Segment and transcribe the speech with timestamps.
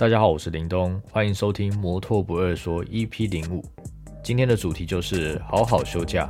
[0.00, 3.62] 大家好，我是林东，欢迎收听摩托不二说 EP 零五。
[4.24, 6.26] 今天的主题就是好好休假。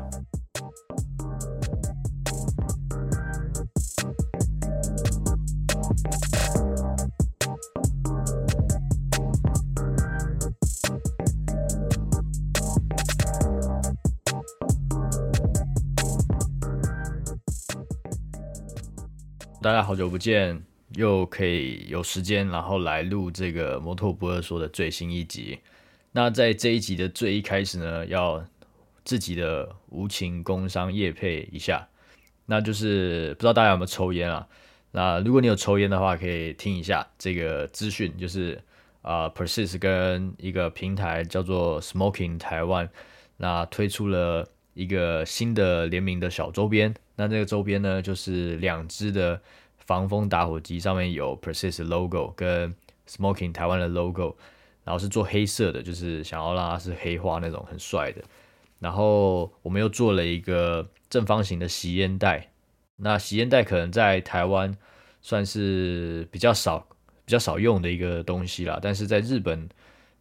[19.62, 20.69] 大家好久不见。
[20.96, 25.58] 又可以有时间，然后来录这个摩托不二说的最新一集。
[26.10, 28.44] 那在这一集的最一开始呢，要
[29.04, 31.86] 自己的无情工商业配一下，
[32.46, 34.46] 那就是不知道大家有没有抽烟啊？
[34.90, 38.60] 那如果你有抽烟的话，可以听一下这个资讯，就是
[39.02, 42.90] 啊，Persist 跟一个平台叫做 Smoking 台湾，
[43.36, 46.92] 那推出了一个新的联名的小周边。
[47.14, 49.40] 那这个周边呢，就是两只的。
[49.90, 52.72] 防风打火机上面有 Persist logo 跟
[53.08, 54.36] Smoking 台湾的 logo，
[54.84, 58.22] 然后是做黑色的，就是想要让它是黑化那种很帅的。
[58.78, 62.52] 然后我们又做了一个正方形的吸烟袋，
[62.94, 64.72] 那吸烟袋可能在台湾
[65.22, 66.86] 算是比较少、
[67.24, 69.68] 比较少用的一个东西啦，但是在日本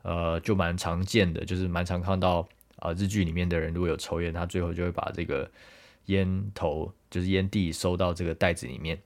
[0.02, 5.47] 呃就蛮常见的，就是蛮常看到啊日剧里面的人如果有抽烟，他最后就会把这个
[6.08, 8.99] 烟头就是烟蒂收到这个袋子里面。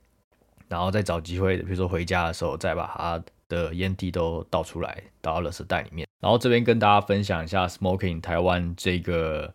[0.67, 6.07] 然后再找机会，比如说回家的时候，再把它的烟蒂都倒出来，倒到垃圾袋里面。
[6.19, 9.53] 然后这边跟大家分享一下，Smoking 台湾这个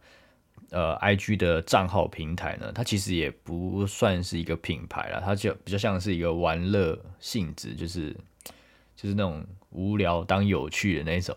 [0.71, 8.15] 呃 IG 的账号平台呢，它其实也不算是一个品牌了，它就比较像是一个玩乐性质，就是
[8.95, 11.37] 就是那种无聊当有趣的那种。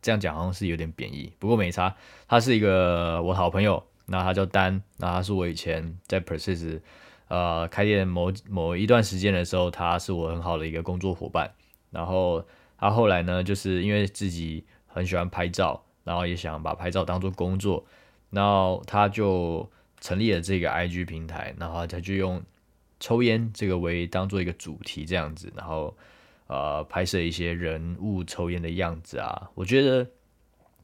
[0.00, 1.94] 这样讲好像是有点贬义，不过没差。
[2.26, 6.80] 他是一个我好朋友，那他叫丹，那他是我以前在 Persist。
[7.28, 11.50] 呃，开店某某一段时间的时候，他是我很好的一个工作伙伴。
[11.90, 12.44] 然后
[12.78, 17.84] 他后来呢，就是因为自己很喜欢拍照，然后也想把拍照当做工作，
[18.30, 19.68] 然后他就
[20.00, 22.40] 成立了这个 IG 平台，然后他就用
[23.00, 25.96] 抽烟这个为当做一个主题这样子，然后
[26.46, 29.50] 呃拍摄一些人物抽烟的样子啊。
[29.56, 30.08] 我觉得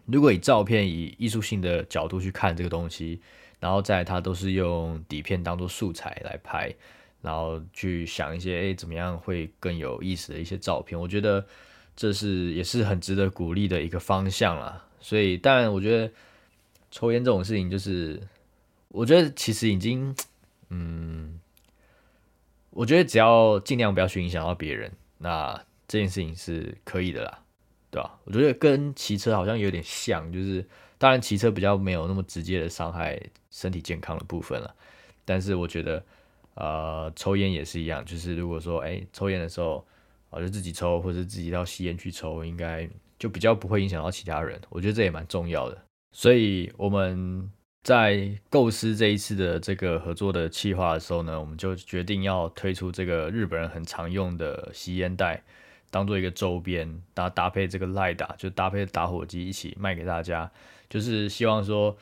[0.06, 3.20] 如果以照片以艺术性的角度去看这个东西。
[3.62, 6.74] 然后再他都是用底片当做素材来拍，
[7.20, 11.46] 然后去想一些诶怎么样会更有意思的一些照片，我觉得
[11.94, 14.84] 这是也是很值得鼓励的一个方向啦。
[14.98, 16.12] 所以但我觉得
[16.90, 18.20] 抽烟这种事情，就是
[18.88, 20.12] 我觉得其实已经，
[20.70, 21.38] 嗯，
[22.70, 25.54] 我觉得只要尽量不要去影响到别人，那
[25.86, 27.38] 这件事情是可以的啦，
[27.92, 28.18] 对吧？
[28.24, 30.66] 我觉得跟骑车好像有点像，就是。
[31.02, 33.20] 当然，骑车比较没有那么直接的伤害
[33.50, 34.72] 身体健康的部分了，
[35.24, 36.04] 但是我觉得，
[36.54, 39.84] 呃，抽烟也是一样，就是如果说，哎，抽烟的时候，
[40.30, 44.60] 啊，就自己抽或者自己到吸烟区抽，应该就比较不会影响到其他人。
[44.70, 45.76] 我觉得这也蛮重要的。
[46.12, 47.50] 所以我们
[47.82, 55.42] 在构思这一次的这个合作的计划的时候呢，我们就决定要推出这个日本人很常用的吸烟袋。
[55.92, 60.50] 当做一个周边，搭搭配这个赖打，就搭配打火机一起卖给大家，
[60.88, 61.94] 就是希望说，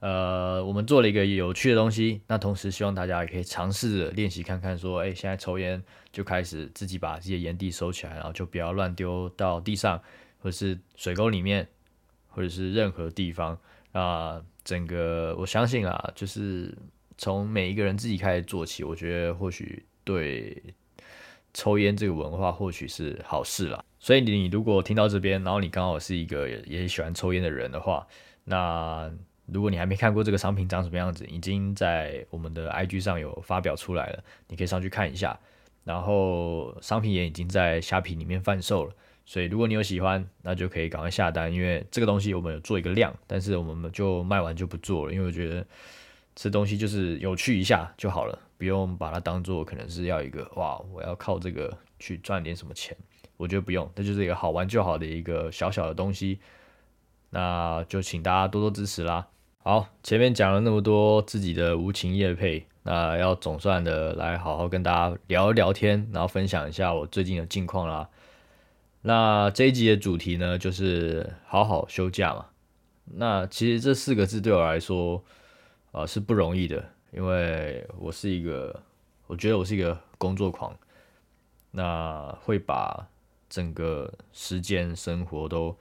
[0.00, 5.82] 呃，我们做了一个有趣的东西，那同时希望大家也可以尝试着练习看看，说，哎，现在抽烟
[6.12, 9.98] 就开始自己把这些烟蒂收起来，然后就不要乱丢到地上，
[10.40, 11.66] 或者是水沟里面，
[12.28, 13.58] 或者是任何地方。
[13.92, 16.76] 啊，整个我相信啊，就是
[17.16, 20.62] 从每一个人自己开始做起，我觉得或许对。
[21.54, 28.06] 抽烟这个文化或许是好事啦，所以你如果听到这边，然后你刚好是一个也喜欢抽烟的人的话，
[28.44, 29.10] 那
[29.46, 35.38] 如果你还没看过这个商品长什么样子，已经在我们的 IG 上有发表出来了，你可以上去看一下。
[35.84, 38.92] 然后商品也已经在虾皮里面贩售了，
[39.24, 45.66] 所以如果你有喜欢，那就可以赶快下单，因为这个东西我们有做一个量，但是我们就卖完就不做了，因为我觉得
[46.38, 48.38] 吃东西就是有趣一下就好了。
[48.56, 52.96] 不用把它当做可能是要一个哇，我要靠这个去赚点什么钱，
[53.36, 56.38] 我觉得不用，这就是一个好玩就好的一个小小的东西，
[57.30, 59.26] 那就请大家多多支持啦。
[59.64, 68.08] 好，前面讲了那么多自己的无情夜配，那要总算的来好好跟大家聊一聊天，然后分享一下我最近的近况啦。
[69.02, 72.46] 那这一集的主题呢，就是好好休假嘛。
[73.06, 75.24] 那其实这四个字对我来说，
[75.98, 76.84] 呃，是不容易的。
[77.10, 78.82] 因为我是一个，
[79.26, 80.72] 我觉得我是一个工作狂，
[81.72, 83.04] 那会把
[83.50, 85.76] 整个时间生活都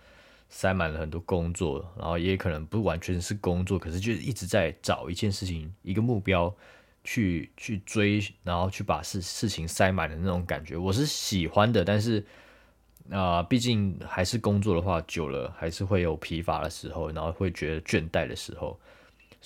[0.50, 6.52] 塞满了很多工作，然后也可能不完全是工作，可是就一直在找一件事情、一个目标
[7.04, 11.86] 去去追，然后去把事事情塞满的那种感觉，我是喜欢的。
[11.86, 12.26] 但是
[13.12, 18.80] 啊毕竟还是工作的话，久了还是会有疲乏的时候，然后会觉得倦怠的时候。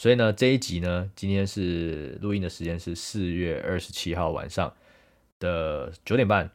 [0.01, 4.73] 所以呢，这一集呢，今天是录音的时间是四月二十七号晚上
[5.37, 6.49] 的九点半。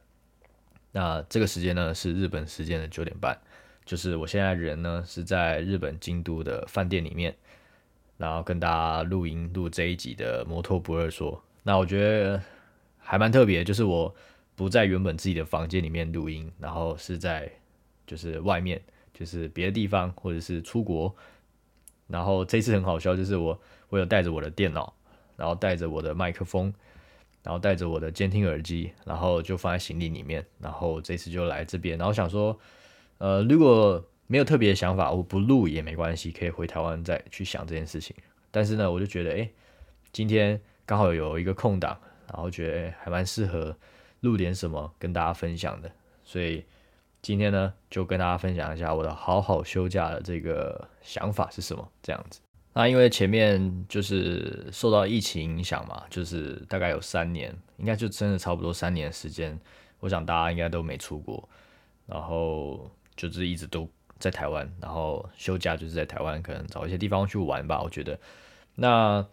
[0.91, 3.39] 那这个时间呢是日本时间的九点半，
[3.85, 7.33] 就是我现在人呢是在日本京都的饭店里面，
[8.17, 11.41] 然后跟大家录音录这一集的摩托不二说。
[11.63, 12.43] 那我觉得
[12.97, 14.13] 还蛮特别，就是我
[14.57, 17.49] 不在原本自己的房间里面录音，然后是在
[18.05, 18.81] 就是外面，
[19.13, 21.15] 就是别的地方或者是出国。
[22.07, 23.59] 然后这次很好笑，就是我
[23.89, 24.93] 我有带着我的电脑，
[25.35, 26.73] 然后带着我的麦克风，
[27.43, 30.45] 然后带着我的监听耳机，然后就放在行李里面。
[30.59, 32.57] 然后这次就来这边，然后想说，
[33.17, 38.15] 呃，如果没有特别的想法，我不录也没关系，可以回台湾再去想这件事情。
[38.51, 39.49] 但是呢，我就觉得，哎，
[40.11, 41.97] 今天刚好有一个空档，
[42.31, 43.75] 然后觉得还蛮适合
[44.21, 45.91] 录点什么跟大家分享的，
[46.23, 46.63] 所以。
[47.27, 51.85] 今天呢，就跟大家分享一下我的好好休假的这个想法是什么。
[52.01, 52.39] 这样子，
[52.71, 59.59] 那因为前面就是受到疫情影响嘛，就是大概有三年，应该就真的差不多三年时间。
[59.99, 61.49] 我想大家应该都没出国，
[62.05, 63.85] 然后就是一直都
[64.17, 67.81] 在台湾，然后休假就是在台湾，可能找一些地方去玩吧。
[67.83, 68.17] 我觉得，
[68.73, 69.27] 那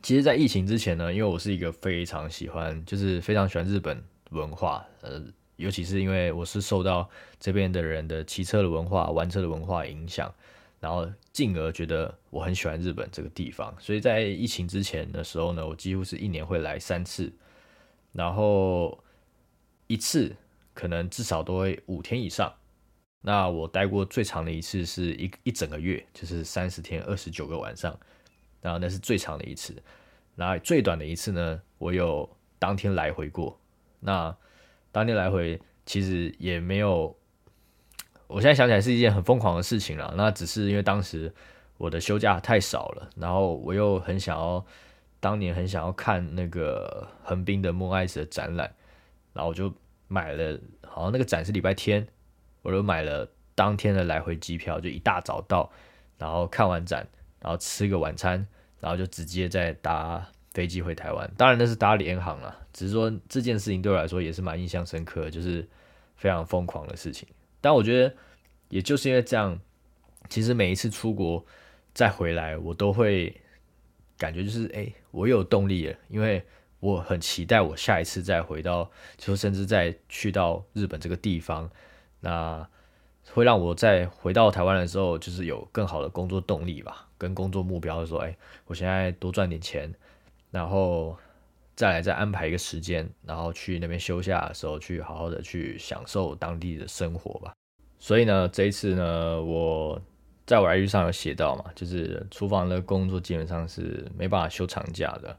[0.00, 5.20] 其实，在疫情之前呢，因为我是一个非常喜欢，就是非常喜欢日本文化，呃。
[5.60, 7.08] 尤其是因为我是受到
[7.38, 10.32] 这边的人的骑车的文化、玩车的文化影响，
[10.80, 13.74] 然后进而觉得我很喜欢日本这个地方。
[13.78, 17.32] 所以在疫情之前的时候呢，我几乎是一年会来三次，
[18.12, 18.98] 然后
[19.86, 20.34] 一次
[20.72, 22.52] 可能至少都会五天以上。
[23.22, 27.94] 那我待过最长的一次是一一整个月，就是三十天二十九个晚上，
[28.62, 29.76] 然后那是最长的一次。
[30.36, 32.26] 然后最短的一次呢，我有
[32.58, 33.60] 当天来回过。
[34.02, 34.34] 那
[34.92, 37.16] 当天来回其实也没有，
[38.26, 40.14] 我现在想起来是一件很疯狂的事情了。
[40.16, 41.32] 那只是因为当时
[41.78, 44.64] 我的休假太少了，然后我又很想要
[45.20, 48.72] 当年很想要看那个横滨的莫爱子的展览，
[49.32, 49.72] 然后我就
[50.08, 52.06] 买了，好像那个展是礼拜天，
[52.62, 55.70] 我就买了当天的来回机票，就一大早到，
[56.18, 57.06] 然后看完展，
[57.40, 58.46] 然后吃个晚餐，
[58.80, 60.26] 然后就直接再搭。
[60.52, 62.56] 飞机回台湾，当然那是搭联航了。
[62.72, 65.68] 只是说这件事情对我来说也是蛮印象深刻，就是
[66.16, 67.28] 非常疯狂的事情。
[67.60, 68.14] 但我觉得，
[68.68, 69.58] 也就是因为这样，
[70.28, 71.44] 其实每一次出国
[71.94, 73.40] 再回来，我都会
[74.18, 76.44] 感觉就是，哎，我有动力了，因为
[76.80, 81.70] 我很期待我下一次再回到，就甚至再去到日本这个地方，
[82.20, 82.68] 那
[83.32, 88.36] 会让我在回到台湾的时候，就是有更好的工作动力吧，跟工作目标，说，哎，
[88.66, 89.92] 我现在多赚点钱。
[90.50, 91.16] 然后
[91.76, 97.52] 再来再安排一个时间，然后去那边休假的时候，去好好的去享受当地的生活吧。
[97.98, 100.00] 所以呢，这一次呢，我
[100.46, 105.36] 在我 I G 上有写到嘛，就是厨房的工作基本上是没办法休长假的。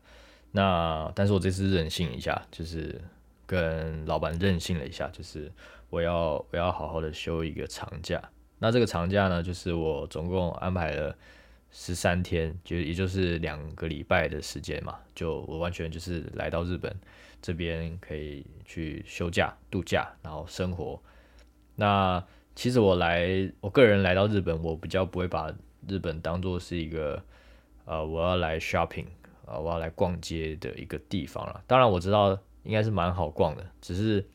[0.52, 3.00] 那但是我这次任性一下，就是
[3.46, 5.52] 跟老板任性了一下，就是
[5.90, 8.22] 我要我要好好的休一个长假。
[8.60, 11.16] 那这个长假呢，就是我总共安排了。
[11.74, 16.94] 十三天，就也就是两个礼拜的时间嘛，就我完全就是来到日本
[17.42, 21.02] 这边可以去休假、度假，然后生活。
[21.78, 22.22] 那
[22.56, 25.50] 其实我来，我个人来到日本，我比较不会把
[25.88, 27.24] 日本当做是一个
[27.86, 29.08] 呃我要来 shopping
[29.46, 31.64] 啊，我要来逛街的一个地方了。
[31.66, 34.28] 当然我知道应该是蛮好逛的，只是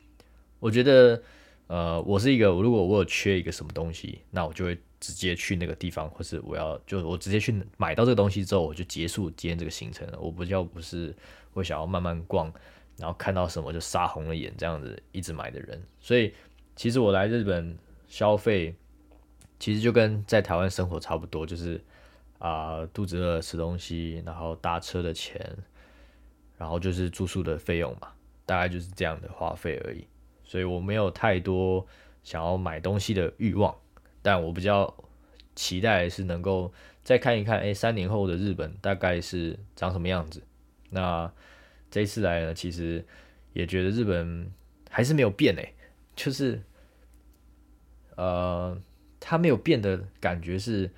[0.59, 1.21] 我觉得
[1.67, 4.77] 呃我是一个，如果我有缺一个什么东西，那我就会。
[4.99, 10.19] 直接去那个地方，或是我要就我直接去买到这个东西之后，我就结束今天这个行程了。
[10.19, 11.15] 我不叫不是
[11.53, 12.51] 会想要慢慢逛，
[12.97, 15.81] 然后看到什么就杀红了眼这样子一直买的人。
[15.99, 16.33] 所以
[16.75, 17.77] 其实我来日本
[18.07, 18.75] 消费，
[19.59, 21.79] 其实就跟在台湾生活差不多，就是
[22.39, 25.55] 啊肚子饿吃东西，然后搭车的钱，
[26.57, 28.11] 然后就是住宿的费用嘛，
[28.45, 30.07] 大概就是这样的花费而已。
[30.43, 31.85] 所以我没有太多
[32.23, 33.75] 想要买东西的欲望。
[34.27, 34.93] 但我比较
[35.55, 40.43] 期待是能够再看一看，哎，三年后的日本大概是长什么样子。
[40.89, 41.31] 那
[41.89, 43.05] 这次来呢，其实
[43.53, 44.51] 也觉得日本
[44.89, 45.73] 还是没有变哎，
[46.13, 46.61] 就是
[48.17, 48.77] 呃，
[49.17, 50.91] 它没有变的感觉是，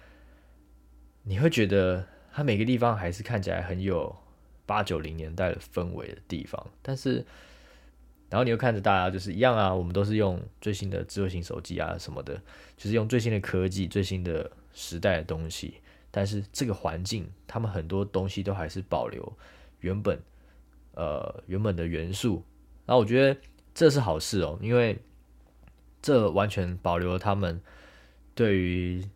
[1.21, 4.17] 你会觉得它每个地方还是看起来很有
[4.65, 7.23] 八九零年代的氛围的地方，但是。
[8.29, 12.39] 然后你又看着大家就是一样啊，我们都是用最新的智慧型手机啊什么的，
[12.77, 15.81] 就是用最新的科技、最新的时代的东西。
[16.11, 19.37] 但是这个环境，他们很多东西都还是保留
[19.79, 20.19] 原本
[20.93, 22.43] 呃原本的元素。
[22.85, 23.39] 然后我觉得
[23.73, 24.97] 这是好事哦，因为
[26.01, 27.61] 这完全保留了他们
[28.33, 29.07] 对于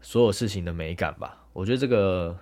[0.00, 1.46] 所有事情的美感吧。
[1.54, 2.38] 我觉得这个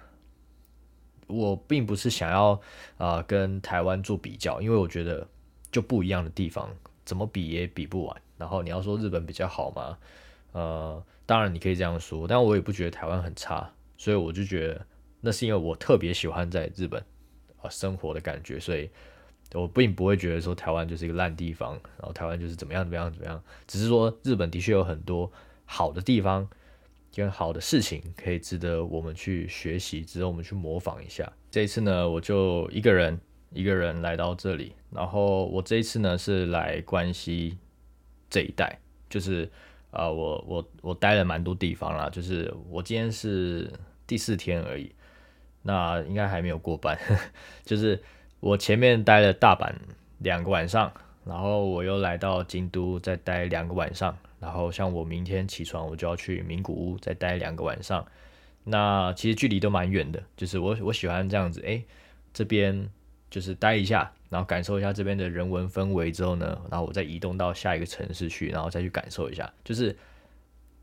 [1.29, 2.61] 我并不是想要
[2.97, 5.29] 啊跟台湾做比较，因为我觉得
[5.73, 6.71] 就不一样的地方，
[7.05, 8.23] 怎么比也比不完。
[8.39, 9.99] 然后你要说日本比较好吗？
[10.53, 14.87] 呃，当然你可以这样说，但我也不觉得台湾很差，所以我就觉得
[15.21, 17.03] 那是因为我特别喜欢在日本
[17.61, 18.89] 啊生活的感觉，所以。
[19.55, 25.31] 我并不会觉得说台湾就是一个烂地方，然后台湾就是怎么样怎么样怎么样，只是说日本的确有很多
[25.67, 26.49] 好的地方
[27.15, 31.31] 跟好的事情可以值得我们去学习，值得我们去模仿一下。
[31.51, 37.59] 这一次呢，我就一个人一个人来到这里，然后我这一次呢是来关西
[38.31, 39.51] 这一带，就是
[39.91, 43.73] 啊，我我我待了蛮多地方啦，就是我今天是
[44.07, 44.93] 第四天而已，
[45.63, 46.99] 那应该还没有过半，
[47.65, 48.01] 就是。
[48.43, 49.73] 我前面待了大阪
[50.19, 50.93] 两个晚上，
[51.25, 58.05] 然后我又来到京都再待两个晚上，然后像我明天起床我就要去名古屋再待两个晚上，
[58.65, 61.85] 那其实距离都蛮远的，就是我我喜欢这样子，哎，
[62.33, 62.91] 这边
[63.33, 69.97] 就是待一下，然后感受一下这边的人文氛围之后呢，然后我再移动到下一个城市去，然后再去感受一下，就是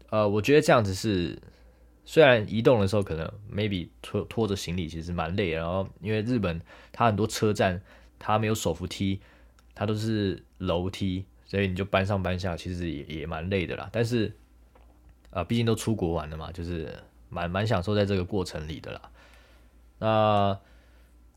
[0.10, 1.40] 呃，我觉得这样子是。
[2.06, 6.60] 虽然移动的时候可能 maybe 拖拖着行李其实蛮累，然后因为日本
[6.92, 7.80] 它很多车站
[8.18, 9.22] 它没有手扶梯，
[9.76, 13.88] 它都是楼梯，所以你就搬上搬下，其实也也蛮累的啦。
[13.92, 14.34] 但是
[15.30, 16.92] 啊，毕竟都出国玩了嘛，就是
[17.30, 19.02] 蛮蛮享受在这个过程里的啦。
[20.00, 20.60] 那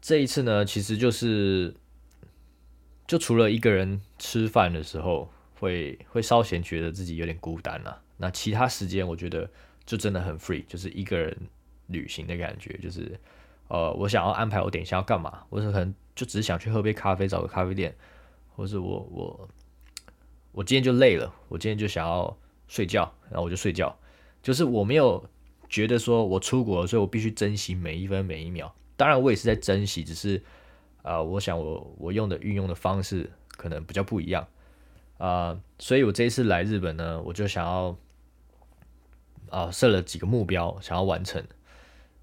[0.02, 1.74] 这一次呢，其实就是
[3.06, 9.48] 就除了一个人吃饭的时候会会稍显觉得自己有点孤单啦，那其他时间我觉得。
[9.84, 11.36] 就真的很 free，就是一个人
[11.88, 13.18] 旅行的感觉，就是
[13.66, 17.92] 呃，我想要安排我等一下要干嘛，我是可能就只是想去喝杯咖啡，找个咖啡店，
[18.54, 19.48] 或是我我
[20.52, 23.98] 我今天就累了，我今天就想要睡觉，然后我就睡觉，
[24.40, 25.28] 就是我没有
[25.68, 28.72] 觉得说我出国，所以我必须珍惜每一分每一秒。
[29.02, 30.40] 当然我也是在珍惜，只是
[31.02, 34.46] 啊，我想我我用的运用的方式可能比较不一样
[35.18, 37.98] 啊，所以我这一次来日本呢，我就想要。
[39.50, 41.44] 啊，设了几个目标想要完成。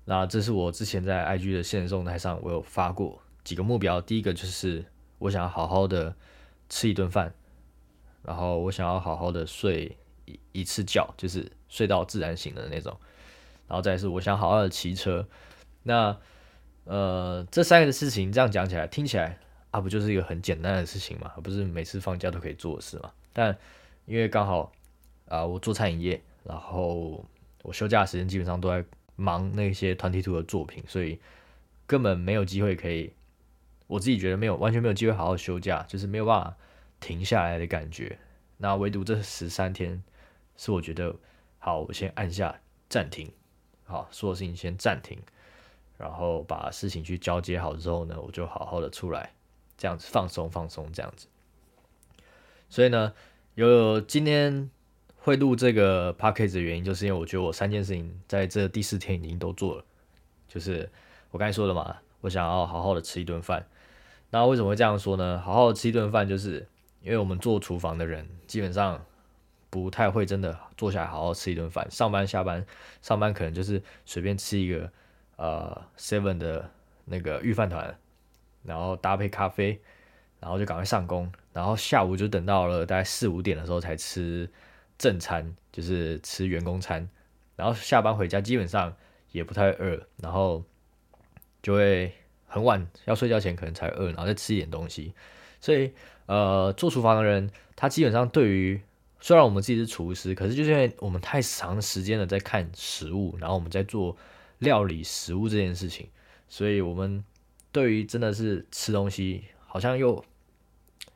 [0.06, 4.02] 那这是我之前在 IG 的现实动态上，我有发过几个目标。
[4.02, 4.84] 第一个就是
[5.20, 6.16] 我想要好好的
[6.70, 7.32] 吃一顿饭，
[8.24, 9.96] 然后我想要好好的睡
[10.26, 12.98] 一一次觉，就是睡到自然醒的那种。
[13.68, 15.28] 然后再是我想好好的骑车。
[15.84, 16.18] 那
[16.86, 19.38] 呃，这三个事情这样讲起来，听起来
[19.72, 21.30] 啊，不就是一个很简单的事情嘛？
[21.44, 23.12] 不是每次放假都可以做的事嘛？
[23.34, 23.58] 但
[24.06, 24.72] 因为刚好
[25.28, 26.22] 啊，我做餐饮业。
[26.46, 27.24] 然后
[27.64, 28.84] 我休假的时间基本上都在
[29.18, 31.20] 忙那些团体图的作品，所以
[31.86, 33.12] 根本没有机会可以，
[33.88, 36.56] 我自己觉得没有完全没有机会好好休假，就是没有办法
[37.02, 38.18] 停下来的感觉。
[38.58, 40.02] 那唯独这十三天
[40.56, 41.14] 是我觉得
[41.60, 43.32] 好，我先按下暂停，
[43.84, 45.20] 好，所有事情先暂停，
[46.00, 49.34] 然后把事情去交接好之后呢，我就好好的出来，
[49.78, 51.28] 这样子放松放松这样子。
[52.68, 53.14] 所以呢，
[53.54, 54.72] 有今天。
[55.22, 59.84] 会录这个 p a c k a g e 的原因，就是因为我觉得我三件事情在这第四天已经都做了，
[60.48, 60.90] 就是
[61.30, 63.68] 我刚才说的嘛，我想要好好的吃一顿饭。
[64.30, 65.38] 那为什么会这样说呢？
[65.38, 66.66] 好好吃一顿饭，就是
[67.02, 69.06] 因为我们做厨房的人基本上
[69.70, 71.86] 不太会真的坐下来好好吃一顿饭。
[71.92, 72.66] 上班下班，
[73.02, 74.90] 上班可能就是随便吃一个
[75.40, 76.70] 呃 seven 的
[77.06, 77.98] 那个御饭团，
[78.64, 79.82] 然后搭配咖啡，
[80.40, 84.50] 然后就赶快上工，然后下午就等到了大概四五点的时候才吃。
[85.02, 87.08] 正餐就是吃员工餐，
[87.56, 88.94] 然后下班回家基本上
[89.32, 90.62] 也不太饿，然后
[91.64, 92.12] 就会
[92.46, 95.14] 很晚要睡觉前可能才饿，然后再吃一点东西。
[95.62, 95.94] 所以
[96.26, 98.82] 呃，做厨房的人他基本上对于
[99.22, 104.18] 虽然我们自己是厨师，可是就是因为我们太长时间的在看食物，然后我们在做
[104.60, 106.10] 料理食物这件事情，
[106.48, 107.24] 所以我们
[107.72, 110.24] 对于真的是吃东西，好像又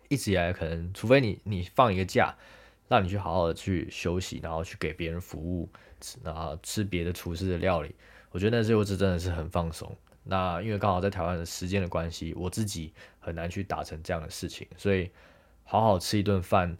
[0.10, 2.36] 一直以来可能，除非你你放一个假。
[2.90, 5.68] 让你去好好的去休息，然后去给别人服务，
[6.22, 7.96] 然后吃别的厨师的料理，
[8.30, 9.96] 我觉得那时候是真的是很放松。
[10.24, 15.10] 那因为刚好在台湾的时间的关系，我自己很难去达成这样的事情，所以
[15.64, 16.78] 好好吃一顿饭，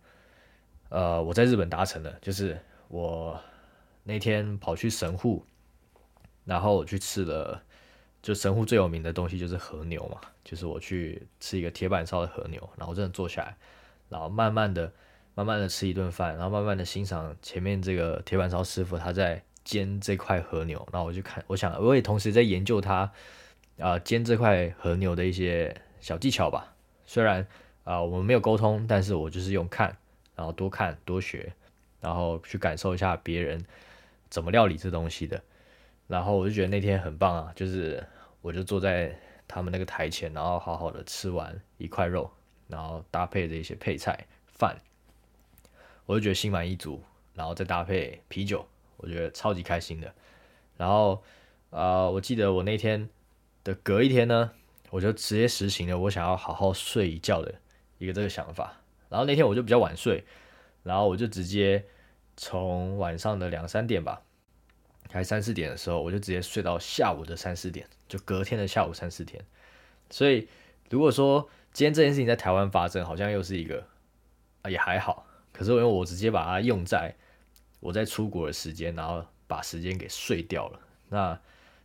[0.90, 3.42] 呃，我在日本达成了，就是我
[4.04, 5.44] 那天跑去神户，
[6.46, 7.62] 然后我去吃了，
[8.22, 13.58] 就神户最有名的东西就是和牛嘛，就是我去吃一个铁板烧的和牛，然后真的坐下来，
[14.10, 14.92] 然后慢慢的。
[15.36, 23.12] 慢慢的吃一顿饭，然后慢慢的欣赏前面这个铁板烧师傅他在煎这块和牛，然后我就看，我想我也同时在研究他
[23.80, 26.76] 啊煎这块和牛的一些小技巧吧。
[27.08, 27.48] 虽然
[27.84, 29.98] 啊我们没有沟通，但是我就是用看，
[30.36, 31.52] 然后多看多学，
[32.00, 33.66] 然后去感受一下别人
[34.30, 35.42] 怎么料理这东西的。
[36.08, 38.06] 然后我就觉得那天很棒啊，就是
[38.42, 39.18] 我就坐在
[39.48, 42.30] 他们那个台前，然后好好的吃完一块肉，
[42.68, 44.78] 然后搭配着一些配菜饭，
[46.06, 47.02] 我就觉得心满意足，
[47.34, 48.66] 然后再搭配啤酒，
[48.98, 50.14] 我觉得超级开心的。
[50.78, 51.24] 然后
[51.70, 53.10] 啊，我记得我那天
[53.64, 54.52] 的隔一天呢，
[54.90, 57.56] 我就直接实行了我想要好好睡一觉的
[57.98, 58.74] 一个这个想法。
[59.10, 60.24] 然后那天我就比较晚睡，
[60.84, 61.86] 然后我就直接
[62.36, 64.22] 从晚上的两三点吧。
[65.12, 69.44] 还三四点的时候，我就直接睡到下午的三四点，就隔天的下午三四点。
[70.10, 70.48] 所以
[70.90, 73.86] 如果说今天这件事情在台湾发生，好像又是一个
[74.62, 75.26] 啊也还好。
[75.52, 77.14] 可是因为我直接把它用在
[77.80, 80.80] 我在出国的时间，然后把时间给睡掉了。
[81.10, 81.40] 那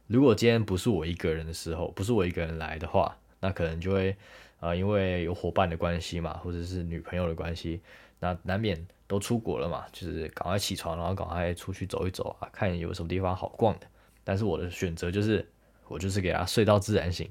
[0.07, 4.17] 如果今天不是我一个人的时候，不是我一个人来的话，那可能就会
[4.59, 7.83] 啊因为有伙伴的关系嘛，或者是女朋友的关系，
[8.21, 8.87] 那难免。
[9.09, 13.87] 都出国了嘛，就是赶快起床，然后赶快出去走一走啊，看有什么地方好逛的。
[14.23, 15.49] 但是我的选择就是，
[15.87, 17.27] 我就是给他睡到自然醒，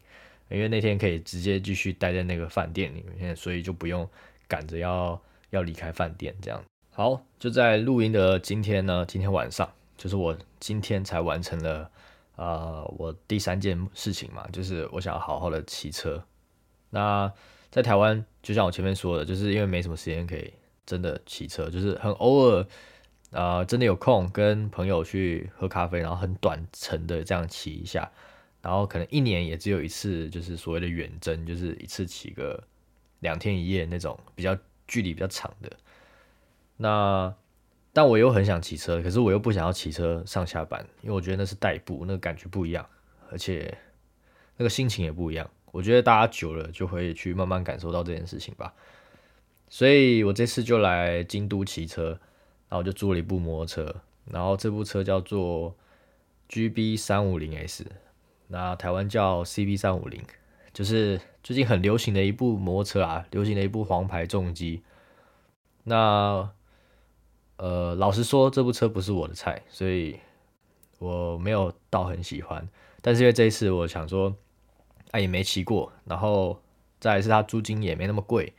[0.49, 4.09] 因为那天可以直接继续待在那个饭店里面，所以就不用
[4.47, 6.59] 赶着要要离开饭店这样。
[6.89, 11.91] 好，就在录音的今天呢，今天晚上就是我今天才完成了
[12.37, 16.25] 啊，我第三件事情嘛，就是我想好好的骑车。
[16.89, 17.31] 那
[17.69, 20.51] 在台湾，就像我前面说的，就是因为没什么时间可以。
[20.87, 22.65] 真的骑车就是很偶尔，
[23.31, 28.09] 啊，真的有空跟朋友去喝咖啡，然后很短程的这样骑一下，
[28.61, 32.63] 然后可能一年也只有一次，就是所谓的远征，就是一次骑个
[33.19, 35.69] 两天一夜那种比较距离比较长的。
[36.77, 37.35] 那
[37.91, 42.87] 但我又很想骑车，可是我又不想要骑车上下班，因为我觉得那是代步，那个感觉不一样，
[43.29, 43.77] 而且
[44.55, 45.49] 那个心情也不一样。
[45.71, 48.73] 我觉得大家久了就会去慢慢感受到这件事情吧。
[49.69, 52.09] 所以我这次就来京都骑车，
[52.69, 53.95] 然后我就租了一部摩托车，
[54.25, 55.75] 然后这部车叫做
[56.49, 57.85] GB 三五零 S，
[58.47, 60.23] 那台湾叫 CB 三五零，
[60.73, 64.83] 就是最近很流行的一部摩托车啊，流行的一部黄牌重机。
[65.83, 66.49] 那
[67.57, 70.19] 呃，老实说，这部车不是我的菜，所以
[70.99, 72.67] 我没有到很喜欢。
[73.01, 74.35] 但是因为这一次我想说，
[75.11, 76.61] 啊也没骑过，然后
[76.99, 78.53] 再来是它租金也没那么贵。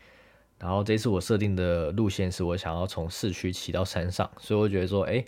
[0.58, 5.24] 然后这次我设定的路线是我想要从市区骑到山上，所以我觉得说，哎，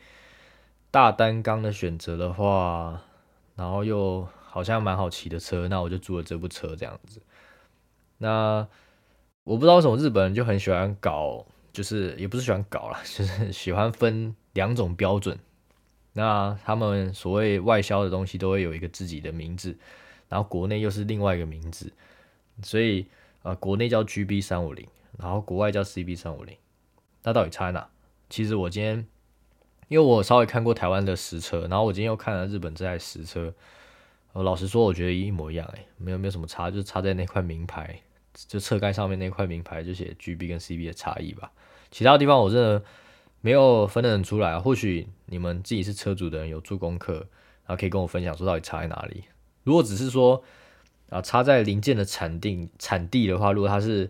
[0.90, 3.00] 大单缸的选择的话，
[3.54, 7.22] 然后又好像蛮好骑的车，那我就租了这部车这样子。
[8.18, 8.66] 那
[9.44, 15.38] 我不知道为什么日本人就很喜欢搞，就是也不是喜欢搞啦，就是 喜欢分两种标准。
[16.12, 19.78] 那他们所谓外销的东西都会有一个自己的名字，
[20.28, 21.92] 然后国内又是另外一个名字，
[22.64, 23.06] 所以
[23.42, 24.84] 呃，国内叫 GB 三五零。
[25.18, 26.56] 然后国外叫 CB 三五零，
[27.22, 27.88] 那到底差在哪？
[28.28, 29.06] 其实我今天，
[29.88, 33.52] 因为我稍微看过台湾的实车，然后我今天又看了日本这台实车，
[34.32, 38.00] 呃，老实说，我觉得一模一样，诶，没有没有什么差，就差在那块名牌，
[38.32, 41.50] 就车盖上面那块名牌就写 GB 跟 CB 的差异吧。
[41.90, 42.82] 其他地方我真的
[43.40, 47.14] 没有分得很出来，或许你们自己是车主的人有做功课，
[47.66, 49.24] 然后可以跟我分享说到底差在哪里。
[49.64, 50.42] 如果只是说
[51.08, 54.08] 啊差在零件的产地产地的话，如果它是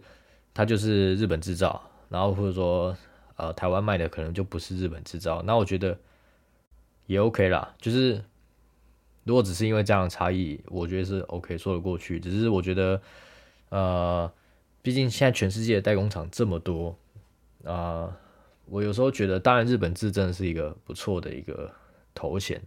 [0.52, 2.96] 它就是日本制造，然后或者说，
[3.36, 5.98] 呃，台湾卖的可能就不是日本制造，那我觉得
[7.06, 7.74] 也 OK 啦。
[7.78, 8.22] 就是
[9.24, 12.18] 如果只是因为这样的差异，我觉得是 OK 说得过去。
[12.18, 13.00] 只是我觉得，
[13.68, 14.30] 呃，
[14.82, 16.96] 毕竟现在全世界的代工厂这么多，
[17.64, 18.16] 啊，
[18.66, 21.70] 我有时候觉得，当然日本制真的是一个不错的一个
[22.14, 22.60] 头衔，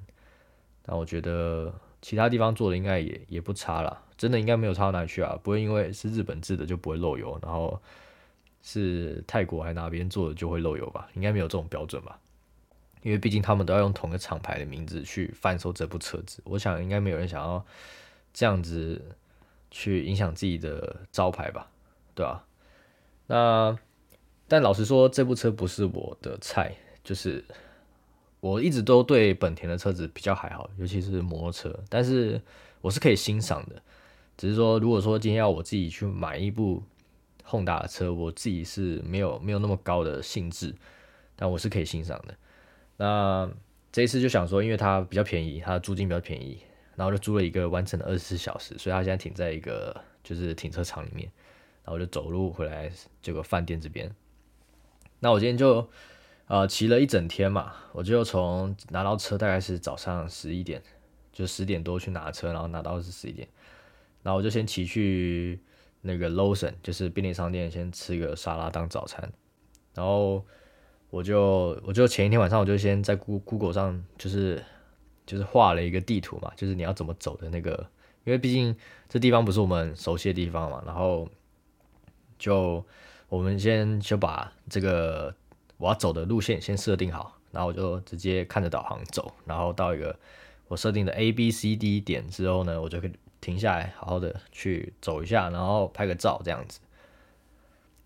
[0.84, 4.02] 但我觉得其他地方做的应该也也不差啦。
[4.18, 7.82] 真的应该没有差到哪里去啊，不会因为是日本制的就不会漏油，然后
[8.62, 11.08] 是泰国还哪边做的就会漏油吧？
[11.16, 12.20] 应该没有这种标准吧？
[13.02, 17.66] 因为毕竟他们都要用同一个厂牌的名字去贩售这部车子，我想应该没有人想要
[18.34, 19.02] 这样子
[19.70, 21.68] 去影响自己的招牌吧？
[22.16, 22.46] 对吧？
[23.28, 23.78] 那
[24.48, 26.74] 但老实说，这部车不是我的菜，
[27.04, 27.44] 就是
[28.40, 32.42] 我一直都对本田的车子比较还好，尤其是摩托车，但是
[32.80, 33.82] 我是可以欣赏的。
[34.38, 36.82] 只是说，如果说今天要我自己去买一部
[37.48, 40.74] Honda 的车，我自己是没有没有那么高的兴致，
[41.36, 42.36] 但我是可以欣赏的。
[42.98, 43.50] 那
[43.92, 46.60] 这一次就想说，因为它比较便宜，它的租金比较便宜，
[46.96, 51.30] 然后就租了一个完整的二十四小时，所以它现在停在一个就是停车场里面，
[51.84, 52.92] 然后就走路回来
[53.22, 54.10] 这个饭店这边。
[55.20, 55.88] 那我今天就
[56.48, 60.82] 呃骑了一整天嘛，我就从拿到车大概是早上十一点，
[61.32, 63.48] 就十点多去拿车，然后拿到是十一点。
[64.24, 65.60] 然后我就先骑去
[66.02, 69.32] 那个 Lawson，就是便利商店，先吃个沙拉当早餐。
[69.94, 70.44] 然后
[71.10, 74.64] 我就我就前一天晚上我就先在 Google 上就是
[75.26, 77.88] 就是画了一个地图嘛，就是你要怎么走的那个，
[78.24, 78.76] 因为毕竟
[79.08, 81.30] 这地方不是我们熟悉的地方嘛，然后
[82.40, 82.84] 就
[83.30, 85.36] 我们先就把这个
[85.78, 90.18] 我要走的路线先设定好，然后我就直接看着导航走，然后到一个
[90.68, 93.12] 我设定的 A B C D 点之后呢，我就可以。
[93.44, 96.80] 停下来，好好的去走一下，然后拍个照，这样子。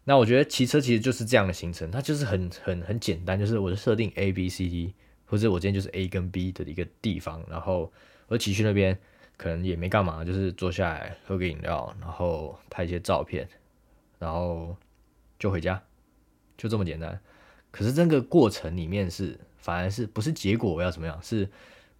[0.03, 4.95] 那我觉得骑车其实就是这样的行程，它就是很很很简单，就是我的设定 A B C D，
[5.27, 7.91] 或者我今天就是 A 跟 B 的一个地方，然后
[8.27, 8.97] 我骑去那边，
[9.37, 13.47] 可能也没干嘛，就是坐下来喝个饮料，然后拍一些照片，
[14.17, 14.75] 然后
[15.37, 15.79] 就回家，
[16.57, 17.19] 就这么简单。
[17.69, 21.47] 可是这个过程里面是，反而是不是结果我要怎么样，是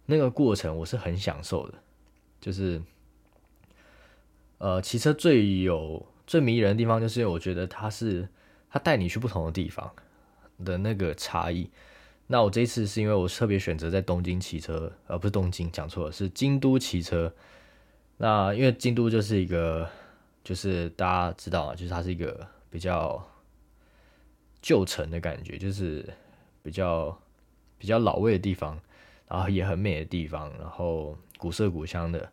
[0.06, 1.78] 那个过程我是很享受的，
[2.40, 2.82] 就是。
[4.58, 8.28] 呃，骑车最有最迷人的地方，就是我觉得它是
[8.70, 9.90] 它带你去不同的地方
[10.64, 11.70] 的那个差异。
[12.26, 17.32] 那我这一次是因为我特别选择在东京骑车，而不是东京，讲错了，是京都骑车。
[18.18, 19.88] 那因为京都就是一个，
[20.44, 23.24] 就是大家知道啊，就是它是一个比较
[24.60, 26.04] 旧城的感觉，就是
[26.62, 27.16] 比较
[27.78, 28.78] 比较老味的地方，
[29.28, 32.30] 然后也很美的地方，然后古色古香的。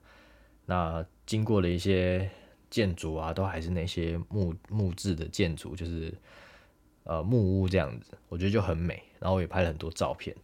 [0.65, 2.29] 那经过了一些
[2.69, 6.13] 建筑啊，都还是那些木木质的建筑，就是
[7.03, 9.01] 呃木屋这样子，我觉得就很美。
[9.17, 10.35] 然后也拍了很多照片，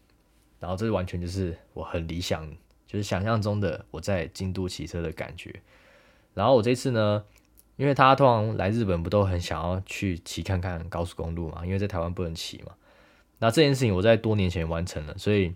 [0.60, 2.50] 然后这完全就是我很理想，
[2.88, 5.62] 就是想象中的我在京都骑车的感觉。
[6.34, 7.24] 然后我这次呢，
[7.76, 12.74] 因为他通常来日本不都很想要去骑看看高速公路嘛，因为在台湾不能骑嘛。
[13.38, 15.54] 那这件事情我在多年前完成了，所以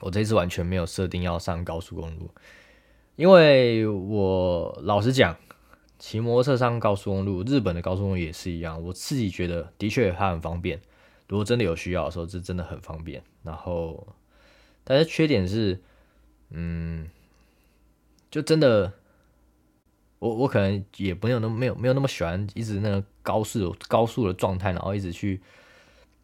[0.00, 2.28] 我这次完全没有设定要上高速公路。
[3.16, 5.36] 因为我老实讲，
[5.98, 8.82] 骑摩托车上高速公路，日本的高速公路也是一样。
[8.82, 10.80] 我自己觉得，的确它很方便。
[11.28, 13.22] 如果真的有需要的时候，是真的很方便。
[13.42, 14.06] 然后，
[14.82, 15.80] 但是缺点是，
[16.50, 17.08] 嗯，
[18.30, 18.92] 就真的，
[20.18, 25.40] 我我可能也没有那么没有没有那么喜欢一直那个高速高速的状态，然后一直去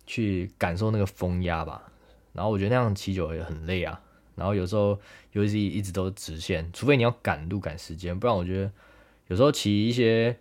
[0.07, 1.93] 去感受那个风压吧。
[2.33, 4.01] 然后我觉得那样骑久也很累啊。
[4.39, 4.99] 然后有时候
[5.33, 8.73] 尤其是一直都直线，除非你要赶路赶时间，不然我觉得
[9.27, 10.37] 有时候骑一些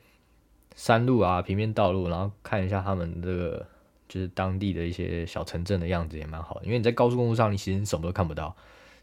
[0.76, 3.66] 山路啊、平面道路，然后看一下他们这个
[4.08, 6.66] 就是当地的一些小城镇的样子也蛮好的。
[6.66, 8.56] 因为你在高速公路上，你其实什么都看不到，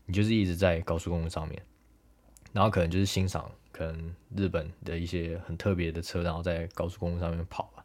[0.06, 1.60] 你就是一直在高速公路上面，
[2.52, 7.84] 然后可能就是欣赏可能日本的一些很特别的车，然后在高速公路上面跑吧。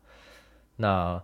[0.75, 1.21] 那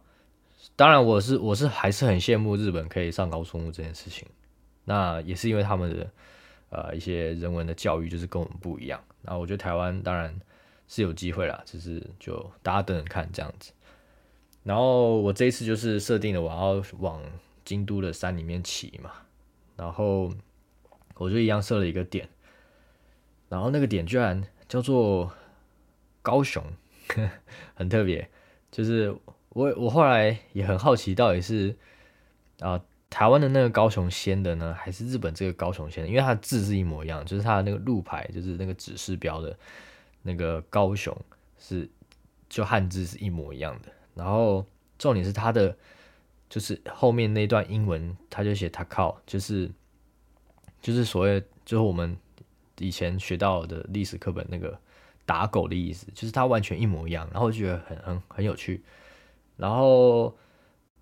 [0.75, 4.27] 当然，我是我是还是很羡慕日本可以上高速公路这件事情。
[4.85, 6.07] 那也是因为他们的
[6.69, 9.03] 呃一些人文的教育就是跟我们不一样。
[9.23, 10.33] 那我觉得台湾当然
[10.87, 13.71] 是有机会啦，只是就大家等等看这样子。
[14.63, 17.21] 然后我这一次就是设定了我要往
[17.63, 19.11] 京都的山里面骑嘛，
[19.75, 20.31] 然后
[21.15, 22.29] 我就一样设了一个点，
[23.49, 25.31] 然后那个点居然叫做
[26.21, 26.63] 高雄，
[27.73, 28.29] 很特别。
[28.71, 29.15] 就是
[29.49, 31.75] 我我后来也很好奇，到底是
[32.59, 32.79] 啊。
[33.15, 36.09] 台湾的那个高雄先的呢，还是日本这个高雄先的？
[36.09, 39.57] 因为它的字是一模一样，就是它的那个路牌，就是那个指示标的
[40.23, 41.17] 那个高雄
[41.57, 41.89] 是
[42.49, 43.89] 就汉字是一模一样的。
[44.15, 44.65] 然后
[44.99, 45.77] 重点是它的
[46.49, 49.71] 就是后面那段英文，它就写 Takao，就是
[50.81, 52.17] 就是所谓就是我们
[52.79, 54.77] 以前学到的历史课本那个
[55.25, 57.25] 打狗的意思，就是它完全一模一样。
[57.31, 58.83] 然后我觉得很很很有趣，
[59.55, 60.35] 然后。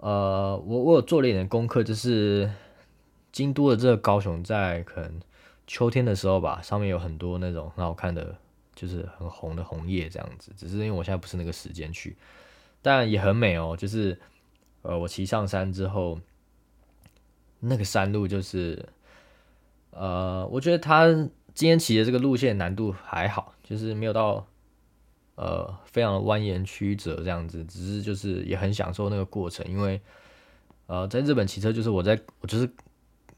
[0.03, 2.51] 呃，我我有做了一点功课，就是
[3.31, 5.21] 京都的这个高雄，在可能
[5.65, 8.35] 秋天的时候吧，上面有很多那种很好看的，
[8.75, 10.51] 就是很红的红叶这样子。
[10.57, 12.17] 只是因为我现在不是那个时间去，
[12.81, 13.77] 但也很美哦。
[13.79, 14.19] 就是
[14.81, 16.19] 呃，我骑上山之后，
[17.61, 18.85] 那个山路就是，
[19.91, 21.07] 呃，我觉得他
[21.53, 24.45] 今天骑的这个路线难度还好，就是没有到。
[25.35, 29.99] 呃，非常的蜿蜒曲折这样子，只是就是也很享受那个过程，因为
[30.85, 32.69] 呃，在日本骑车就是我在我就是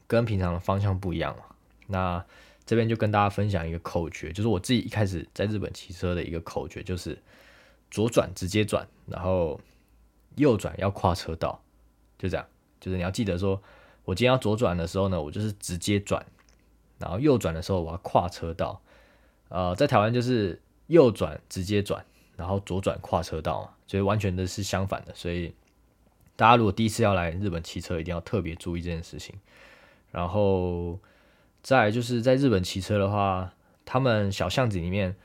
[0.06, 1.44] 跟平常的方向不一样嘛。
[1.86, 2.22] 那
[2.66, 7.18] 这边就跟大家分享一个口诀，就是我自己一开始在日本骑车的一个口诀，就是
[7.90, 9.58] 左转直接转，然后
[10.34, 11.62] 右转要跨车道，
[12.18, 12.46] 就这样。
[12.78, 13.62] 就是你要记得说，
[14.04, 16.26] 我今天要左转的时候呢，我就是直接转，
[16.98, 18.82] 然后右转的时候我要跨车道。
[19.48, 20.60] 呃，在台湾就是。
[20.86, 22.04] 右转直接转，
[22.36, 25.14] 然后左转跨车道嘛，所以完全的是相反的。
[25.14, 25.52] 所以
[26.36, 29.34] 大家如果第一次要来日本骑车，一定要特别注意这件事情。
[30.12, 30.98] 然后
[31.62, 33.52] 再就是在日本骑车的话，
[33.84, 35.16] 他们小巷子里面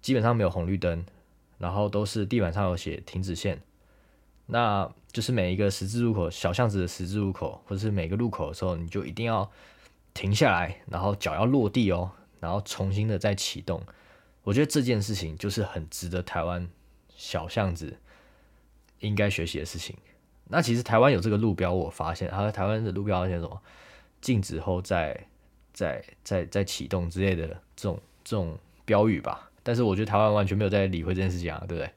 [0.00, 1.04] 基本上没有红绿灯，
[1.58, 3.60] 然后都是地板上有写停止线。
[4.46, 9.48] 那就是每一个十字路口、小巷子的十字路口，或者是每个路口的时候，你就一定要
[10.12, 13.80] 停下来，然后脚要落地哦，然后重新的再启动。
[14.42, 16.68] 我觉得这件事情就是很值得台湾
[17.14, 17.96] 小巷子
[19.00, 19.96] 应该学习的事情。
[20.48, 23.62] 那其实台湾有这个路标，我发现，啊台湾的路标写什么
[24.20, 25.26] 禁止后再
[25.72, 29.50] 再再再启动之类的这种这种标语吧。
[29.62, 31.90] 但是我觉得台湾完全没有在理会这件事情啊，对不对？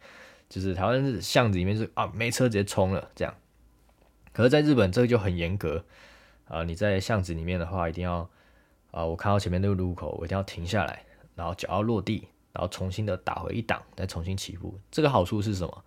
[0.48, 3.34] 就是台湾是巷子里面是啊，没车直接冲了这样。
[4.32, 5.84] 可是，在日本这个就很严格
[6.48, 8.30] 啊，你在巷子里面的话，一定要
[8.92, 11.04] 啊，我看到前面那个路口，我一定要停下来，
[11.36, 14.80] 然后脚要落地，然后重新的打回一档，再重新起步。
[14.90, 15.84] 这个好处是什么？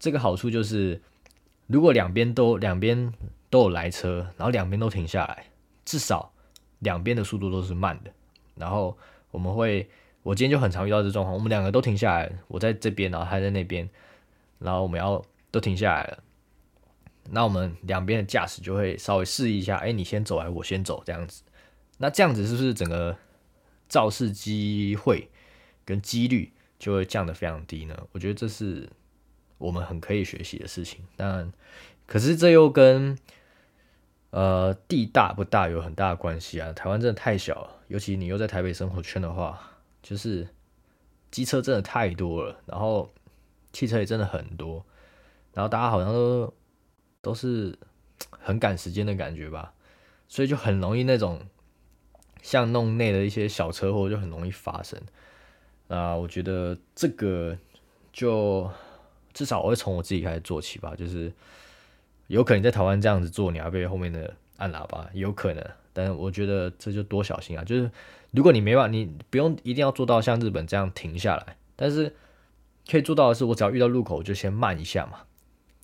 [0.00, 1.00] 这个好处就是，
[1.68, 3.12] 如果两边都两边
[3.48, 5.46] 都有来车，然后两边都停下来，
[5.84, 6.32] 至少
[6.80, 8.10] 两边的速度都是慢的。
[8.56, 8.98] 然后
[9.30, 9.88] 我们会。
[10.24, 13.88] 我今天就很常遇到这状况，我们两个都停下来，我在这边，然后他在那边，
[14.58, 16.22] 然后我们要都停下来了，
[17.30, 21.44] 那我们两边的驾驶就会稍微示意一下，哎，你先走还是我先走这样子，
[21.96, 23.16] 那这样子是不是整个
[23.88, 25.30] 肇事机会
[25.88, 27.96] 跟几率就会降得非常低呢？
[28.12, 28.86] 我觉得这是
[29.56, 31.50] 我们很可以学习的事情，但
[32.04, 33.18] 可是这又跟
[34.28, 39.64] 呃地大不大有很大的关系啊，台湾真的太小了，尤其你又在台北生活圈的话。
[40.00, 40.48] 就是
[41.30, 43.12] 机车真的太多了，然后
[43.72, 44.86] 汽车也真的很多，
[45.52, 46.54] 然后大家好像都
[47.20, 47.76] 都是
[48.30, 49.74] 很赶时间的感觉吧，
[50.28, 51.42] 所以就很容易那种
[52.40, 54.98] 像弄内的一些小车祸就很容易发生。
[55.88, 57.56] 啊，我觉得这个
[58.12, 58.70] 就
[59.34, 61.32] 至少我会从我自己开始做起吧，就是
[62.28, 67.90] 有可能在台湾这样子做，你要被后面的按喇叭，有可能，但是我觉得这就多小心啊，就是。
[68.32, 72.14] 如果你没办法，你不用一定要做到像日本这样停下来，但是
[72.86, 75.20] 可以做到的是，我只要遇到路口我就先慢一下嘛，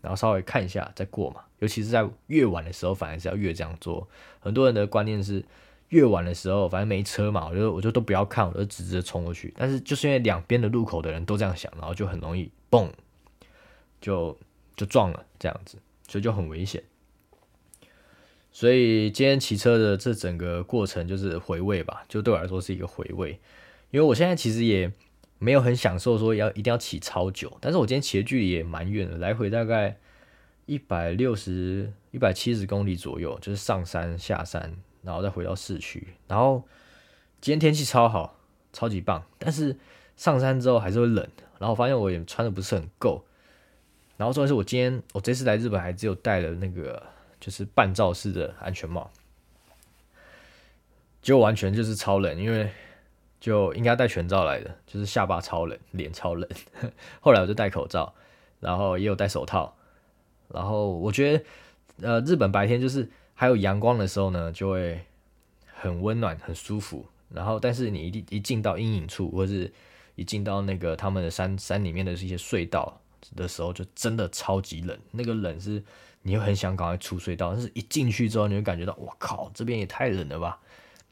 [0.02, 1.40] 然后稍微看一下再过嘛。
[1.60, 4.06] 尤其是在越晚的时候，反而是要越这样做。
[4.40, 5.42] 很多人的观念是
[5.94, 9.54] 越晚的时候，反正没车嘛，我就我就都不要看，我就直直冲过去。
[9.56, 12.90] 但是就是因为两边的路口的人都这样想，然后就很容易蹦，
[14.00, 14.36] 就
[14.74, 15.78] 就撞了这样子，
[16.08, 16.82] 所以就很危险。
[18.50, 23.38] 所以今天骑车的这整个过程就是回味吧，就对我来说是一个回味。
[23.92, 24.90] 因为我现在其实也
[25.38, 29.96] 没有很享受说要一定要骑超久，但是我今天骑的距离也蛮远的，来回大概
[30.66, 34.74] 一百六十一百七十公里左右，就是上山下山，
[35.04, 36.08] 然后再回到市区。
[36.26, 36.62] 然后
[37.40, 38.36] 今天天气超好，
[38.72, 39.76] 超级棒，但是
[40.16, 43.24] 上山之后还是会冷，然后我发现我也穿的不是很够。
[44.16, 47.02] 然后重要是我今天我这次来日本还只有带了那个。
[47.40, 49.10] 就是半罩式的安全帽，
[51.20, 52.70] 就完全就是超冷，因为
[53.38, 56.48] 就应该戴全罩来的，就是下巴超冷，脸超冷。
[57.20, 58.14] 后来我就戴口罩，
[58.60, 59.76] 然后也有戴手套，
[60.48, 61.44] 然后我觉得，
[62.08, 65.00] 呃，日本白天就是还有阳光的时候呢，就会
[65.66, 67.04] 很温暖、很舒服。
[67.28, 69.72] 然后，但是你一一进到阴影处，或者是
[70.14, 73.00] 一进到那个他们的山山里面的一些隧道
[73.36, 75.82] 的时候，就真的超级冷，那个冷是。
[76.26, 80.58] 你会很想赶快出隧道，但是一进去之后，你会感觉到，我靠，这边也太冷了吧，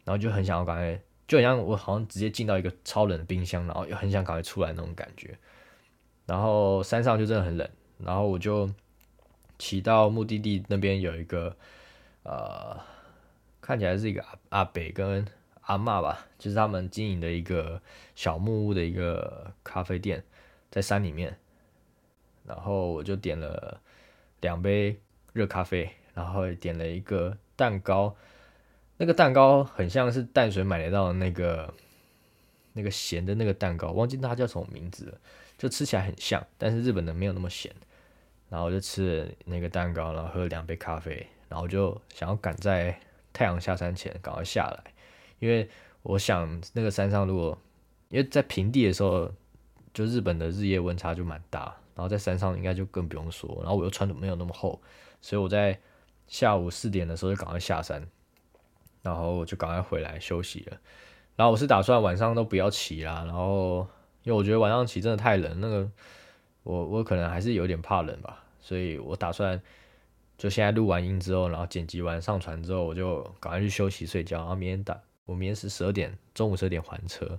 [0.05, 5.37] 然后就很想要赶快，就很像我好像直接进到一个超冷的冰箱，然后又很想赶快出来那种感觉。
[6.25, 8.71] 然后山上就真的很冷，然后我就
[9.59, 11.55] 骑到目的地那边有一个，
[12.23, 12.79] 呃，
[13.61, 15.27] 看起来是一个阿阿北跟
[15.63, 17.81] 阿妈吧，就是他们经营的一个
[18.15, 20.25] 小木屋的一个咖啡店，
[20.71, 21.37] 在山里面，
[22.47, 23.81] 然后我就点了。
[24.43, 25.01] 两杯
[25.33, 28.17] 热咖啡，然后点了一个蛋糕，
[28.97, 31.73] 那个蛋糕很像是淡水买得到的那个
[32.73, 35.19] 那个咸的那个蛋糕，忘记它叫什么名字了，
[35.57, 37.73] 就吃起来很像，但是日本的没有那么咸。
[38.49, 42.99] 然后我就吃了那个蛋糕，然后喝了两杯咖啡，然后就想要赶在
[43.35, 44.93] 太阳下山前赶快下来，
[45.39, 45.69] 因为
[46.03, 47.59] 我想那个山上如果
[48.09, 49.31] 因为在平地的时候，
[49.93, 51.77] 就日本的日夜温差就蛮大。
[51.95, 54.81] 然后在山上应该就更不用说，然后我又穿的没有那么厚，
[55.21, 55.79] 所以我在
[56.27, 58.03] 下午四点的时候就赶快下山，
[59.03, 60.79] 然后就赶快回来休息了。
[61.37, 63.87] 然后我是打算晚上都不要骑啦，然后
[64.23, 65.87] 因为我觉得晚上骑真的太冷，那个
[66.63, 69.61] 我我可能还是有点怕冷吧，所以我打算
[70.43, 77.39] 就现在录完音之后，然后剪辑完上传之后，我就赶快去休息睡觉，然后明天打我明天是十二点中午十二点还车，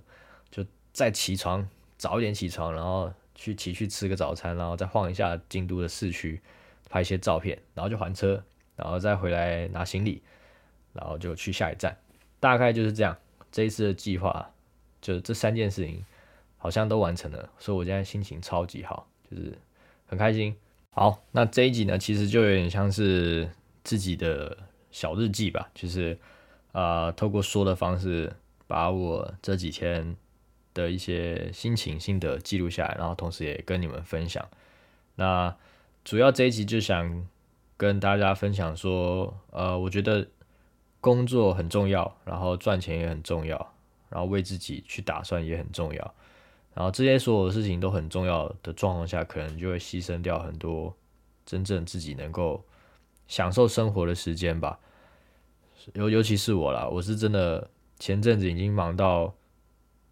[0.50, 3.12] 就再起床早一点起床，然后。
[3.36, 6.40] 去骑去吃个早餐，然后再晃一下京都的市区，
[6.88, 8.40] 拍一些照片，然后就还车，
[8.76, 10.22] 然后再回来拿行李，
[10.92, 11.98] 然后就去下一站，
[12.38, 13.18] 大概就是这样。
[13.50, 14.52] 这一次的计划，
[15.00, 16.06] 就这三件事情
[16.58, 19.58] 好像都完成了，所以我现在心情超级好，就是
[20.06, 20.54] 很开心。
[20.96, 23.50] 好，那这一集呢，其实就有点像是
[23.82, 24.56] 自己的
[24.92, 26.16] 小日记吧，就是
[26.70, 28.32] 啊，透过说的方式，
[28.68, 30.14] 把我这几天
[30.72, 34.48] 的一些心情心得记录下来，然后同时也跟你们分享。
[35.16, 35.56] 那
[36.04, 37.26] 主要这一集就想
[37.76, 40.28] 跟大家分享说，呃，我觉得
[41.00, 43.74] 工作很重要，然后赚钱也很重要，
[44.10, 46.14] 然后为自己去打算也很重要。
[46.74, 50.92] 然后这些所有的事情都很重要的状况下，可能就会牺牲掉很多
[51.46, 52.64] 真正自己能够
[53.28, 54.80] 享受生活的时间吧。
[55.92, 59.32] 尤尤其是我啦，我是真的前阵子已经忙到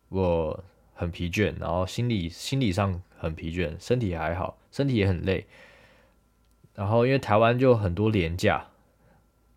[0.08, 0.62] 我
[0.94, 5.46] 很疲倦，然后心理心理上很疲倦，身体还好，身体也很累。
[6.74, 8.68] 然后因为台湾就很多廉价，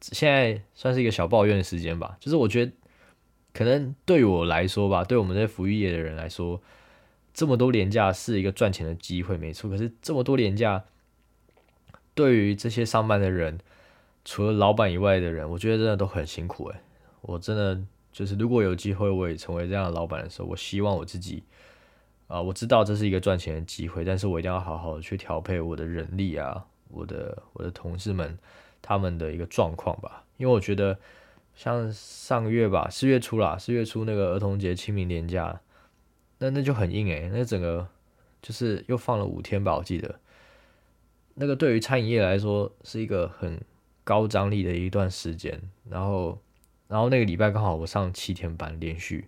[0.01, 2.17] 现在算是一个小抱怨的时间吧。
[2.19, 2.71] 就是我觉得
[3.53, 6.59] 可能对我来说吧，对我们这些服务业的人来说。
[7.35, 9.69] 这么多廉价是一个赚钱的机会，没错。
[9.69, 10.85] 可是这么多廉价，
[12.13, 13.59] 对于这些上班的人，
[14.23, 16.77] 除了老板以外的人，我觉得真的都很辛苦诶，
[17.19, 17.77] 我真的
[18.13, 21.43] 就是，如果有机会我也成为这样的老板的时候，我希望我自己
[22.27, 28.39] 啊，我知道这是一个赚钱的机会，但是我一定要好好的去调配我的人力啊，我的我的同事们
[28.81, 30.23] 他们的一个状况吧。
[30.37, 30.97] 因为我觉得
[31.53, 35.59] 像上个月吧，四月初啦，四月初那个儿童节清明年假。
[36.45, 37.87] 那那就很硬诶，那整个
[38.39, 40.19] 就是又放了五天吧，我记得。
[41.33, 43.59] 那个对于餐饮业来说是一个很
[44.03, 46.39] 高张力的一段时间，然后，
[46.87, 49.27] 然后那个礼拜刚好我上七天班连续，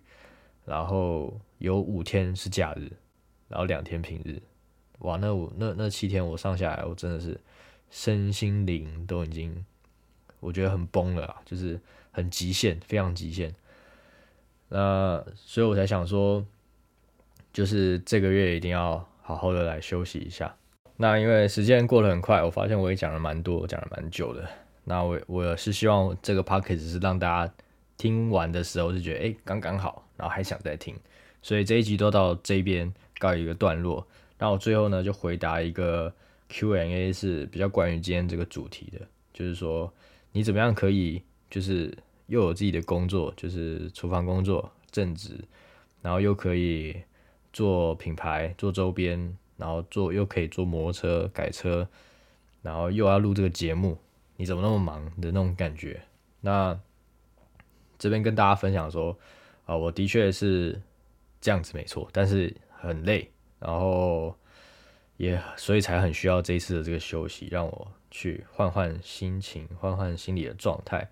[0.64, 2.92] 然后有五天是假日，
[3.48, 4.40] 然后两天平日，
[5.00, 7.40] 哇，那我那那七天我上下来，我真的是
[7.90, 9.66] 身心灵都已经
[10.38, 11.80] 我觉得很崩了，就是
[12.12, 13.52] 很极限，非常极限。
[14.68, 16.46] 那所以我才想说。
[17.58, 20.54] 就是这个月一定要好好的来休息一下。
[20.96, 24.48] 那因为时间过得很快，我发现我也讲了蛮多，讲了蛮久的。
[24.84, 27.52] 那我我是希望这个 p o c k e t 是让大家
[27.96, 30.94] 听完的时候是觉得哎刚刚好，然后还想再听。
[31.42, 34.06] 所以这一集都到这边告一个段落。
[34.38, 36.14] 那我最后呢就回答一个
[36.50, 39.92] Q&A 是比较关于今天这个主题的，就是说
[40.30, 41.92] 你怎么样可以就是
[42.28, 45.32] 又有自己的工作，就是厨房工作正职，
[46.02, 46.94] 然后又可以。
[47.52, 51.88] 做品牌，做周边，然后做又可以做摩托车改车，
[52.62, 53.98] 然后又要录这个节目，
[54.36, 56.00] 你怎么那么忙的那种感觉？
[56.40, 56.78] 那
[57.98, 59.18] 这边跟大家分享说，
[59.66, 60.80] 啊，我的确是
[61.40, 64.32] 这样子没错，但是很累，然后
[65.16, 71.08] 也所以才很需要这一次的这个休息，让我去换换心情，换换心理的状态，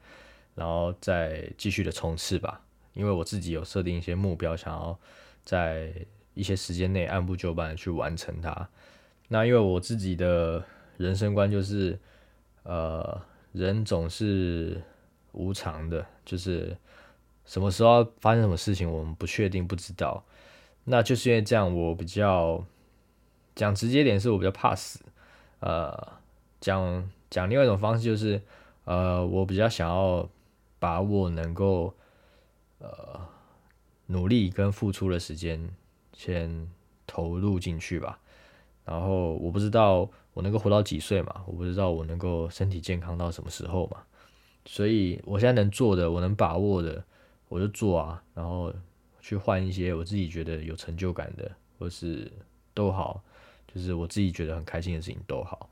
[0.54, 2.60] 然后再继续的冲刺吧。
[2.92, 4.96] 因为我自己有设定一些目标，想要
[5.42, 5.92] 在。
[6.36, 8.68] 一些时间内按部就班的去完成它。
[9.28, 10.62] 那因为我自己的
[10.98, 11.98] 人生观就是，
[12.62, 13.20] 呃，
[13.52, 14.80] 人总是
[15.32, 16.76] 无常的，就是
[17.46, 20.22] 什么时候发生什么事情我们不确定不知道。
[20.84, 22.64] 那就是因为这样，我比较
[23.54, 25.00] 讲直接点，是我比较怕死。
[25.60, 26.12] 呃，
[26.60, 28.40] 讲讲另外一种方式就是，
[28.84, 30.28] 呃，我比较想要
[30.78, 31.94] 把我能够
[32.78, 33.20] 呃
[34.06, 35.68] 努力跟付出的时间。
[36.16, 36.66] 先
[37.06, 38.18] 投入进去吧，
[38.86, 44.02] 然后我不知道我能够活到几岁嘛，我不知道我能够身体健康到什么时候嘛，
[44.64, 47.04] 所以我现在能做的，我能把握的，
[47.48, 48.72] 我就做啊，然后
[49.20, 52.32] 去换一些我自己觉得有成就感的，或是
[52.72, 53.22] 都好，
[53.72, 55.68] 就是我自己觉得很开心的事情都好。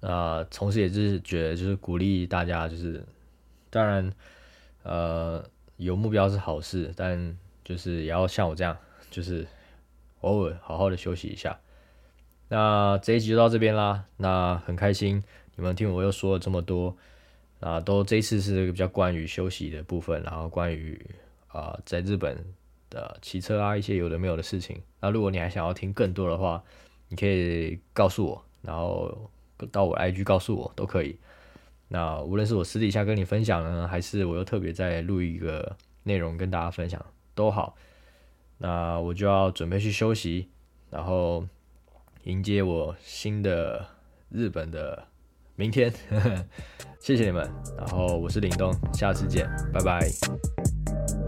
[0.00, 3.02] 那同时也是觉得就是鼓励大家，就是
[3.70, 4.12] 当然，
[4.82, 5.44] 呃，
[5.78, 8.76] 有目标是好事，但就是也要像我这样。
[9.10, 9.46] 就是
[10.20, 11.58] 偶尔好好的休息一下。
[12.48, 14.04] 那这一集就到这边啦。
[14.16, 15.22] 那很开心
[15.56, 16.96] 你们听我又说了这么多
[17.60, 21.00] 啊，都这一次是比较关于休息的部分，然后关于
[21.48, 22.42] 啊在日本
[22.88, 24.80] 的骑车啊一些有的没有的事情。
[25.00, 26.62] 那如果你还想要听更多的话，
[27.08, 29.30] 你可以告诉我，然后
[29.70, 31.18] 到我 IG 告诉我都可以。
[31.88, 37.04] 那无论是我私底下跟你分享呢，还是我又特别在录一个内容跟大家分享
[37.34, 37.76] 都好。
[38.62, 40.50] 那我就要准备去休息，
[40.90, 41.46] 然后
[42.24, 43.86] 迎接我新的
[44.28, 45.06] 日本的
[45.56, 45.90] 明天。
[47.00, 51.19] 谢谢你们，然后我是林东，下次见，拜拜。